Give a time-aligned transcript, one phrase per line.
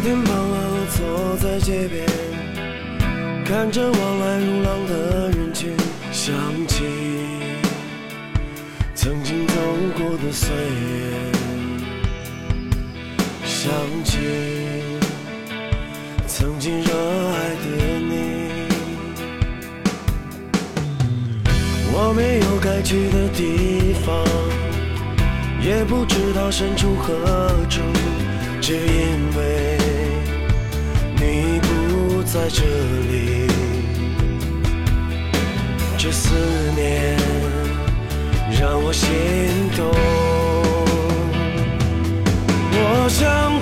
[0.00, 2.06] 那天傍晚，我坐在街边，
[3.44, 5.76] 看着往来如浪的人群，
[6.12, 6.32] 想
[6.68, 6.84] 起
[8.94, 9.54] 曾经走
[9.96, 11.32] 过的岁月，
[13.44, 13.72] 想
[14.04, 14.18] 起
[16.28, 16.92] 曾经热
[17.32, 18.12] 爱的你。
[21.92, 24.14] 我没有该去的地方，
[25.60, 27.16] 也不知道身处何
[27.68, 27.80] 处，
[28.60, 29.76] 只因为
[32.30, 32.62] 在这
[33.10, 33.48] 里。
[35.96, 36.34] 这思
[36.76, 37.16] 念
[38.60, 39.08] 让我心
[39.74, 39.90] 动，
[42.72, 43.58] 我想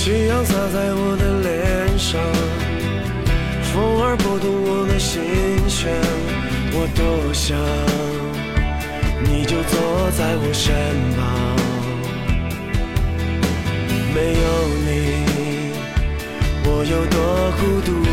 [0.00, 2.22] 夕阳洒在我的脸上，
[3.64, 5.20] 风儿拨动我的心
[5.68, 5.92] 弦，
[6.72, 7.58] 我多想
[9.24, 10.72] 你就坐在我身
[11.16, 11.18] 旁。
[14.14, 14.46] 没有
[14.86, 14.88] 你，
[16.64, 17.18] 我有多
[17.58, 18.07] 孤独。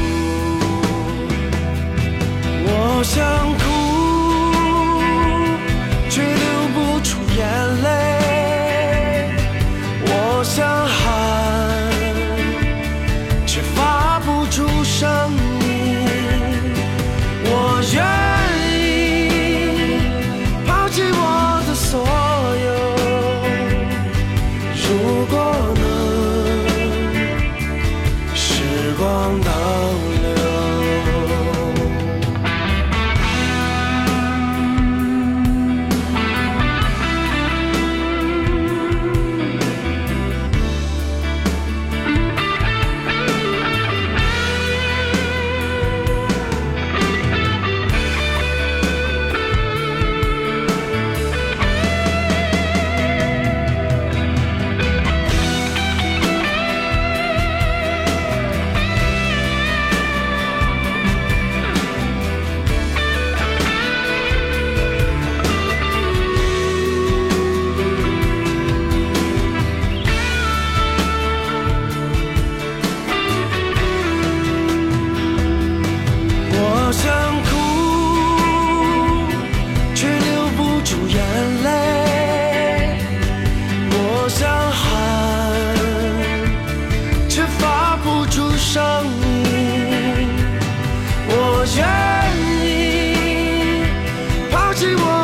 [94.75, 95.14] 是我